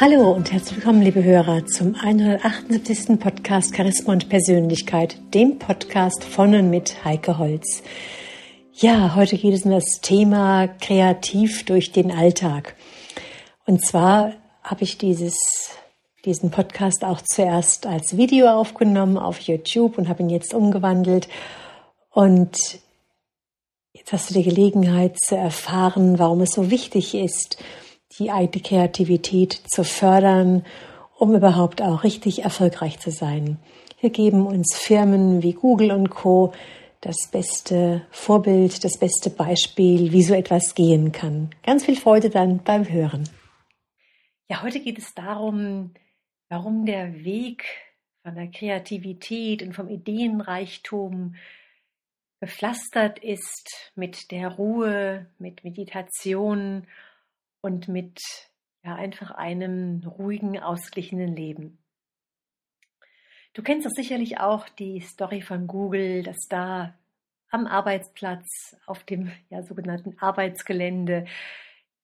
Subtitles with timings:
[0.00, 3.20] Hallo und herzlich willkommen, liebe Hörer, zum 178.
[3.20, 7.82] Podcast Charisma und Persönlichkeit, dem Podcast von und mit Heike Holz.
[8.72, 12.76] Ja, heute geht es um das Thema kreativ durch den Alltag.
[13.66, 14.32] Und zwar
[14.62, 15.36] habe ich dieses,
[16.24, 21.28] diesen Podcast auch zuerst als Video aufgenommen auf YouTube und habe ihn jetzt umgewandelt.
[22.08, 22.56] Und
[23.92, 27.62] jetzt hast du die Gelegenheit zu erfahren, warum es so wichtig ist,
[28.28, 30.64] die Kreativität zu fördern,
[31.18, 33.58] um überhaupt auch richtig erfolgreich zu sein.
[33.96, 36.52] Hier geben uns Firmen wie Google und Co
[37.00, 41.50] das beste Vorbild, das beste Beispiel, wie so etwas gehen kann.
[41.62, 43.28] Ganz viel Freude dann beim Hören.
[44.48, 45.94] Ja, heute geht es darum,
[46.48, 47.64] warum der Weg
[48.22, 51.36] von der Kreativität und vom Ideenreichtum
[52.40, 56.86] gepflastert ist mit der Ruhe, mit Meditation
[57.60, 58.20] und mit
[58.82, 61.78] ja, einfach einem ruhigen, ausgeglichenen Leben.
[63.52, 66.94] Du kennst doch sicherlich auch die Story von Google, dass da
[67.50, 71.26] am Arbeitsplatz, auf dem ja, sogenannten Arbeitsgelände,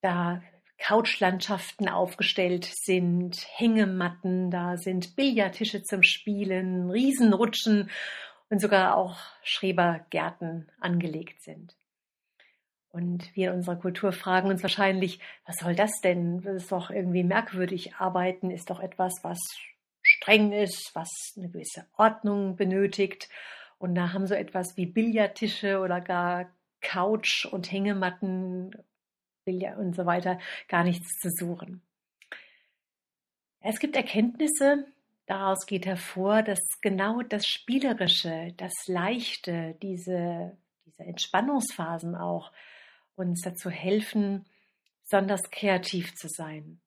[0.00, 0.42] da
[0.78, 7.90] Couchlandschaften aufgestellt sind, Hängematten da sind, Billardtische zum Spielen, Riesenrutschen
[8.50, 11.76] und sogar auch Schrebergärten angelegt sind.
[12.96, 16.40] Und wir in unserer Kultur fragen uns wahrscheinlich, was soll das denn?
[16.40, 17.96] Das ist doch irgendwie merkwürdig.
[17.96, 19.38] Arbeiten ist doch etwas, was
[20.00, 23.28] streng ist, was eine gewisse Ordnung benötigt.
[23.76, 26.46] Und da haben so etwas wie Billardtische oder gar
[26.80, 28.74] Couch und Hängematten
[29.44, 31.82] und so weiter gar nichts zu suchen.
[33.60, 34.86] Es gibt Erkenntnisse,
[35.26, 40.56] daraus geht hervor, dass genau das Spielerische, das Leichte, diese,
[40.86, 42.52] diese Entspannungsphasen auch
[43.16, 44.46] uns dazu helfen,
[45.02, 46.80] besonders kreativ zu sein.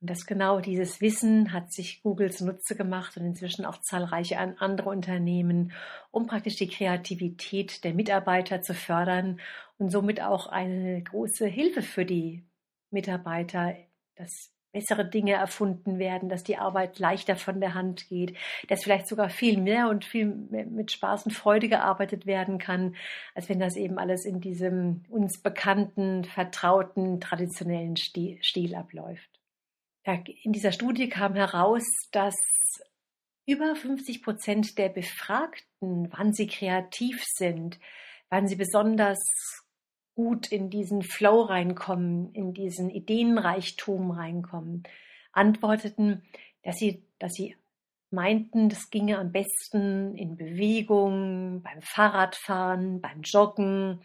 [0.00, 4.90] Und das genau dieses Wissen hat sich Google zunutze gemacht und inzwischen auch zahlreiche andere
[4.90, 5.72] Unternehmen,
[6.12, 9.40] um praktisch die Kreativität der Mitarbeiter zu fördern
[9.76, 12.44] und somit auch eine große Hilfe für die
[12.90, 13.74] Mitarbeiter,
[14.14, 18.36] dass bessere Dinge erfunden werden, dass die Arbeit leichter von der Hand geht,
[18.68, 22.94] dass vielleicht sogar viel mehr und viel mit Spaß und Freude gearbeitet werden kann,
[23.34, 29.30] als wenn das eben alles in diesem uns bekannten, vertrauten, traditionellen Stil, abläuft.
[30.42, 32.36] In dieser Studie kam heraus, dass
[33.46, 37.80] über 50 Prozent der Befragten, wann sie kreativ sind,
[38.30, 39.18] wann sie besonders
[40.18, 44.82] gut in diesen Flow reinkommen, in diesen Ideenreichtum reinkommen,
[45.30, 46.24] antworteten,
[46.64, 47.54] dass sie, dass sie
[48.10, 54.02] meinten, das ginge am besten in Bewegung, beim Fahrradfahren, beim Joggen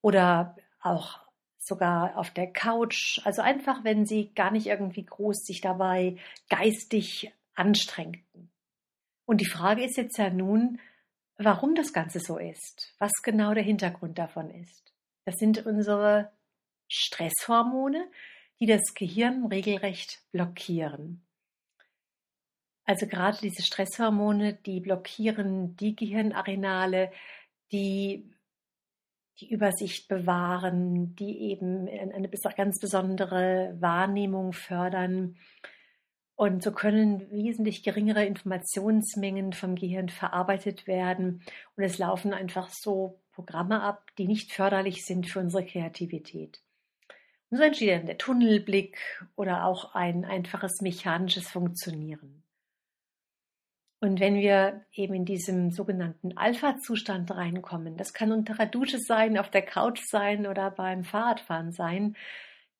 [0.00, 1.20] oder auch
[1.58, 3.20] sogar auf der Couch.
[3.24, 6.16] Also einfach, wenn sie gar nicht irgendwie groß sich dabei
[6.48, 8.50] geistig anstrengten.
[9.26, 10.80] Und die Frage ist jetzt ja nun,
[11.36, 14.91] warum das Ganze so ist, was genau der Hintergrund davon ist.
[15.24, 16.32] Das sind unsere
[16.88, 18.10] Stresshormone,
[18.60, 21.24] die das Gehirn regelrecht blockieren.
[22.84, 27.12] Also gerade diese Stresshormone, die blockieren die Gehirnareale,
[27.70, 28.28] die
[29.40, 35.36] die Übersicht bewahren, die eben eine ganz besondere Wahrnehmung fördern.
[36.34, 41.42] Und so können wesentlich geringere Informationsmengen vom Gehirn verarbeitet werden.
[41.76, 46.60] Und es laufen einfach so Programme ab, die nicht förderlich sind für unsere Kreativität.
[47.50, 48.98] Und so entsteht dann der Tunnelblick
[49.36, 52.42] oder auch ein einfaches mechanisches Funktionieren.
[54.00, 59.38] Und wenn wir eben in diesem sogenannten Alpha-Zustand reinkommen, das kann unter der Dusche sein,
[59.38, 62.16] auf der Couch sein oder beim Fahrradfahren sein,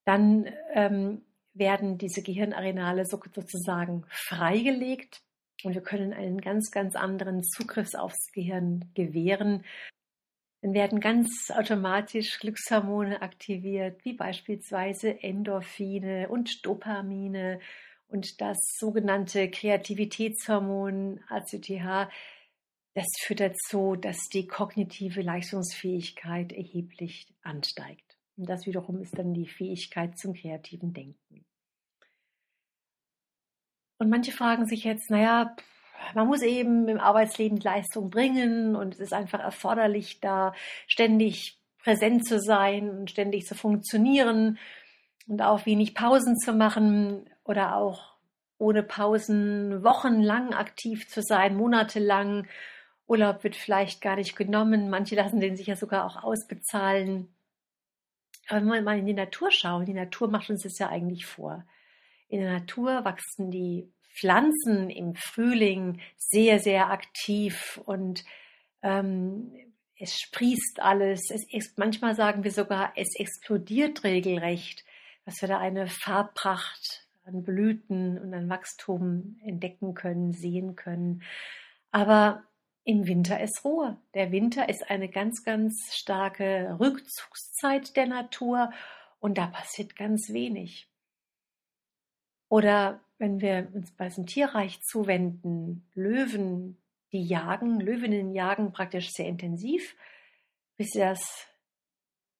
[0.04, 1.22] dann ähm,
[1.54, 5.22] werden diese Gehirnareale so, sozusagen freigelegt
[5.62, 9.64] und wir können einen ganz, ganz anderen Zugriff aufs Gehirn gewähren,
[10.62, 17.58] dann werden ganz automatisch Glückshormone aktiviert, wie beispielsweise Endorphine und Dopamine
[18.06, 22.08] und das sogenannte Kreativitätshormon ACTH.
[22.94, 28.16] Das führt dazu, dass die kognitive Leistungsfähigkeit erheblich ansteigt.
[28.36, 31.44] Und das wiederum ist dann die Fähigkeit zum kreativen Denken.
[33.98, 35.56] Und manche fragen sich jetzt, naja,
[36.14, 40.54] man muss eben im Arbeitsleben Leistung bringen und es ist einfach erforderlich, da
[40.86, 44.58] ständig präsent zu sein und ständig zu funktionieren
[45.26, 48.12] und auch wenig Pausen zu machen oder auch
[48.58, 52.46] ohne Pausen wochenlang aktiv zu sein, monatelang.
[53.08, 54.88] Urlaub wird vielleicht gar nicht genommen.
[54.88, 57.34] Manche lassen den sich ja sogar auch ausbezahlen.
[58.48, 61.26] Aber wenn wir mal in die Natur schauen, die Natur macht uns das ja eigentlich
[61.26, 61.64] vor
[62.28, 68.24] In der Natur wachsen die Pflanzen im Frühling sehr, sehr aktiv und
[68.82, 69.52] ähm,
[69.98, 71.30] es sprießt alles.
[71.30, 74.84] Es ist, manchmal sagen wir sogar, es explodiert regelrecht,
[75.24, 81.22] dass wir da eine Farbpracht an Blüten und an Wachstum entdecken können, sehen können.
[81.92, 82.42] Aber
[82.84, 83.96] im Winter ist Ruhe.
[84.14, 88.72] Der Winter ist eine ganz, ganz starke Rückzugszeit der Natur
[89.20, 90.88] und da passiert ganz wenig.
[92.48, 96.76] Oder wenn wir uns bei diesem Tierreich zuwenden, Löwen,
[97.12, 99.94] die jagen, Löwinnen jagen praktisch sehr intensiv,
[100.76, 101.46] bis sie das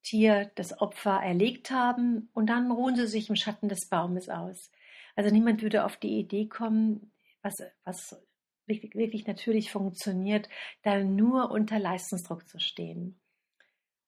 [0.03, 4.73] Tier, das Opfer erlegt haben und dann ruhen sie sich im Schatten des Baumes aus.
[5.15, 7.13] Also niemand würde auf die Idee kommen,
[7.43, 8.21] was, was
[8.67, 10.49] wirklich, wirklich natürlich funktioniert,
[10.83, 13.21] da nur unter Leistungsdruck zu stehen.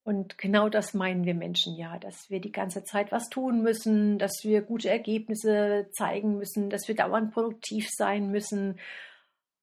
[0.05, 4.19] Und genau das meinen wir Menschen ja, dass wir die ganze Zeit was tun müssen,
[4.19, 8.79] dass wir gute Ergebnisse zeigen müssen, dass wir dauernd produktiv sein müssen.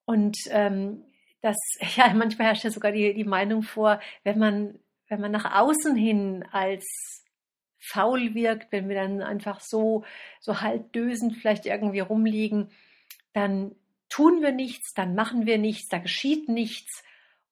[0.05, 1.03] Und ähm,
[1.41, 1.57] das,
[1.95, 4.79] ja, manchmal herrscht ja sogar die, die Meinung vor, wenn man,
[5.09, 7.23] wenn man nach außen hin als
[7.77, 10.03] faul wirkt, wenn wir dann einfach so,
[10.39, 12.71] so halbdösend vielleicht irgendwie rumliegen,
[13.33, 13.75] dann
[14.09, 17.03] tun wir nichts, dann machen wir nichts, da geschieht nichts.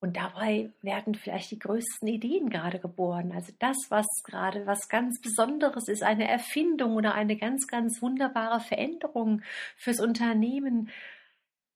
[0.02, 3.34] Und dabei werden vielleicht die größten Ideen gerade geboren.
[3.34, 8.62] Also das, was gerade was ganz Besonderes ist, eine Erfindung oder eine ganz, ganz wunderbare
[8.62, 9.42] Veränderung
[9.76, 10.90] fürs Unternehmen,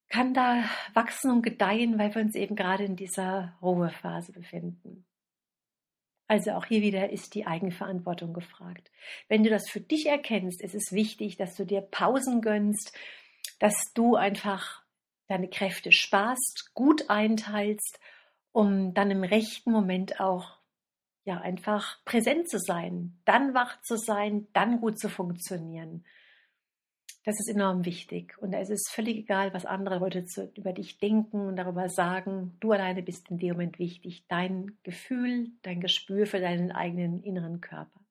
[0.07, 5.05] kann da wachsen und gedeihen, weil wir uns eben gerade in dieser Ruhephase befinden.
[6.27, 8.91] Also auch hier wieder ist die Eigenverantwortung gefragt.
[9.27, 12.93] Wenn du das für dich erkennst, ist es wichtig, dass du dir Pausen gönnst,
[13.59, 14.83] dass du einfach
[15.27, 17.99] deine Kräfte sparst, gut einteilst,
[18.53, 20.59] um dann im rechten Moment auch
[21.25, 26.05] ja einfach präsent zu sein, dann wach zu sein, dann gut zu funktionieren.
[27.25, 28.37] Das ist enorm wichtig.
[28.39, 30.25] Und es ist völlig egal, was andere Leute
[30.57, 32.57] über dich denken und darüber sagen.
[32.59, 34.25] Du alleine bist in dem Moment wichtig.
[34.27, 38.01] Dein Gefühl, dein Gespür für deinen eigenen inneren Körper.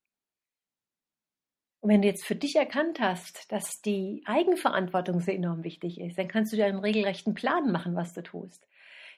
[1.80, 6.16] Und wenn du jetzt für dich erkannt hast, dass die Eigenverantwortung so enorm wichtig ist,
[6.16, 8.66] dann kannst du dir einen regelrechten Plan machen, was du tust.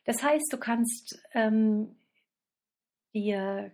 [0.04, 1.96] Das heißt, du kannst ähm,
[3.14, 3.70] dir,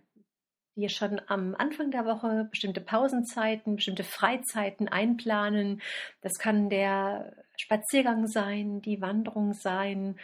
[0.75, 5.81] dir schon am Anfang der Woche bestimmte Pausenzeiten, bestimmte Freizeiten einplanen.
[6.21, 10.17] Das kann der Spaziergang sein, die Wanderung sein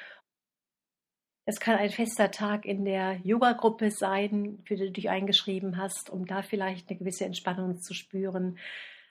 [1.49, 6.09] es kann ein fester Tag in der Yoga-Gruppe sein, für die du dich eingeschrieben hast,
[6.09, 8.59] um da vielleicht eine gewisse Entspannung zu spüren.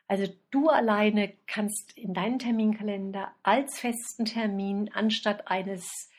[0.06, 6.10] Also du alleine kannst in deinen Terminkalender als festen Termin anstatt eines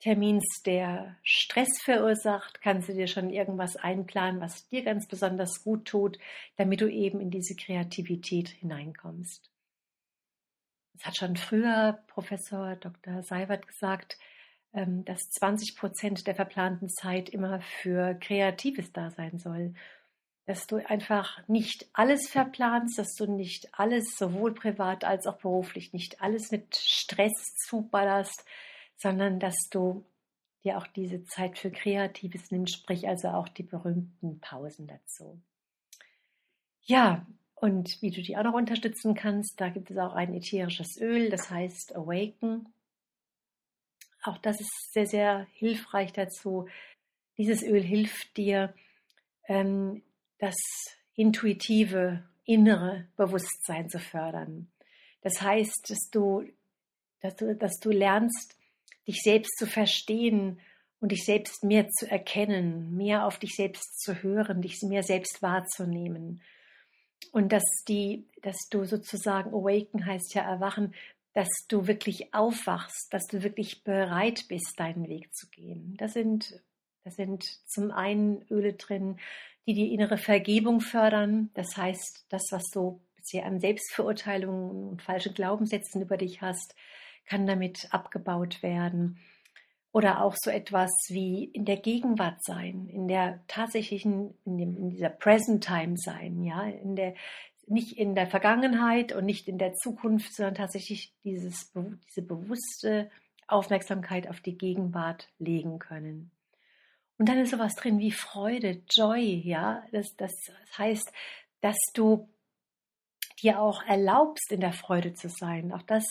[0.00, 5.86] Termins, der Stress verursacht, kannst du dir schon irgendwas einplanen, was dir ganz besonders gut
[5.86, 6.18] tut,
[6.56, 9.50] damit du eben in diese Kreativität hineinkommst.
[10.98, 13.22] Es hat schon früher Professor Dr.
[13.22, 14.18] Seiwert gesagt,
[14.72, 19.74] ähm, dass 20 Prozent der verplanten Zeit immer für Kreatives da sein soll.
[20.46, 25.92] Dass du einfach nicht alles verplanst, dass du nicht alles, sowohl privat als auch beruflich,
[25.92, 28.44] nicht alles mit Stress zuballerst,
[29.00, 30.04] sondern dass du
[30.62, 35.40] dir auch diese Zeit für Kreatives nimmst, sprich also auch die berühmten Pausen dazu.
[36.82, 40.98] Ja, und wie du die auch noch unterstützen kannst, da gibt es auch ein ätherisches
[41.00, 42.72] Öl, das heißt Awaken.
[44.22, 46.68] Auch das ist sehr, sehr hilfreich dazu.
[47.38, 48.74] Dieses Öl hilft dir,
[49.46, 50.02] ähm,
[50.38, 50.56] das
[51.14, 54.70] intuitive, innere Bewusstsein zu fördern.
[55.22, 56.44] Das heißt, dass du,
[57.20, 58.56] dass du, dass du lernst,
[59.10, 60.60] dich selbst zu verstehen
[61.00, 65.42] und dich selbst mehr zu erkennen, mehr auf dich selbst zu hören, dich mehr selbst
[65.42, 66.42] wahrzunehmen
[67.32, 70.94] und dass die, dass du sozusagen awaken heißt ja erwachen,
[71.32, 75.96] dass du wirklich aufwachst, dass du wirklich bereit bist, deinen Weg zu gehen.
[75.98, 76.60] Das sind,
[77.04, 79.18] das sind zum einen Öle drin,
[79.66, 81.50] die die innere Vergebung fördern.
[81.54, 86.74] Das heißt, das, was du bisher an Selbstverurteilungen und falschen Glaubenssätzen über dich hast,
[87.30, 89.18] kann damit abgebaut werden.
[89.92, 94.90] Oder auch so etwas wie in der Gegenwart sein, in der tatsächlichen, in, dem, in
[94.90, 97.14] dieser Present Time sein, ja, in der,
[97.66, 101.72] nicht in der Vergangenheit und nicht in der Zukunft, sondern tatsächlich dieses,
[102.08, 103.10] diese bewusste
[103.48, 106.30] Aufmerksamkeit auf die Gegenwart legen können.
[107.18, 110.32] Und dann ist sowas drin wie Freude, Joy, ja, das, das
[110.78, 111.12] heißt,
[111.60, 112.28] dass du
[113.42, 115.72] dir auch erlaubst, in der Freude zu sein.
[115.72, 116.06] Auch das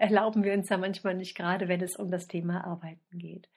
[0.00, 3.48] erlauben wir uns ja manchmal nicht, gerade wenn es um das Thema Arbeiten geht.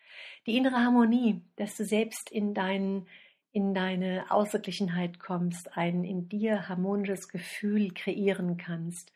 [0.45, 3.07] Die innere Harmonie, dass du selbst in deinen
[3.55, 9.13] in deine Ausgeglichenheit kommst, ein in dir harmonisches Gefühl kreieren kannst,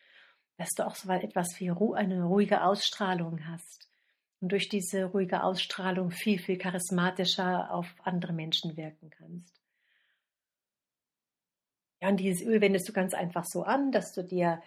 [0.57, 3.89] dass du auch so etwas wie eine ruhige Ausstrahlung hast
[4.39, 9.59] und durch diese ruhige Ausstrahlung viel, viel charismatischer auf andere Menschen wirken kannst.
[11.99, 14.61] Ja, und dieses Öl wendest du ganz einfach so an, dass du dir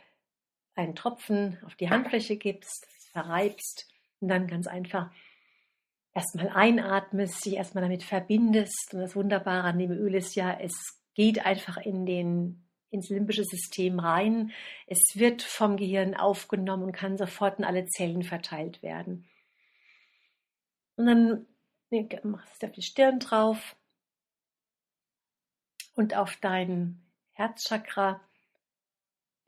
[0.75, 3.89] einen Tropfen auf die Handfläche gibst, verreibst
[4.21, 5.11] und dann ganz einfach
[6.15, 8.91] erstmal einatmest, dich erstmal damit verbindest.
[8.93, 13.45] Und das Wunderbare an dem Öl ist ja, es geht einfach in den, ins limbische
[13.45, 14.53] System rein.
[14.87, 19.29] Es wird vom Gehirn aufgenommen und kann sofort in alle Zellen verteilt werden.
[20.97, 21.47] Und dann
[22.23, 23.77] machst du auf die Stirn drauf
[25.95, 28.21] und auf dein Herzchakra,